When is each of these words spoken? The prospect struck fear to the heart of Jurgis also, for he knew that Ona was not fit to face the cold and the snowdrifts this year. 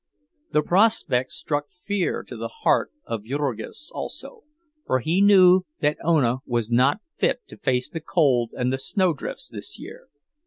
The 0.51 0.63
prospect 0.63 1.31
struck 1.31 1.69
fear 1.69 2.23
to 2.23 2.35
the 2.35 2.47
heart 2.47 2.91
of 3.05 3.23
Jurgis 3.23 3.91
also, 3.93 4.41
for 4.87 4.99
he 5.01 5.21
knew 5.21 5.61
that 5.81 5.99
Ona 6.03 6.37
was 6.47 6.71
not 6.71 7.01
fit 7.19 7.41
to 7.49 7.57
face 7.57 7.87
the 7.87 8.01
cold 8.01 8.51
and 8.57 8.73
the 8.73 8.79
snowdrifts 8.79 9.47
this 9.47 9.77
year. 9.77 10.07